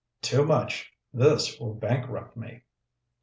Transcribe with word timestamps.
"Too 0.23 0.43
much. 0.45 0.91
This 1.13 1.59
will 1.59 1.75
bankrupt 1.75 2.35
me." 2.35 2.63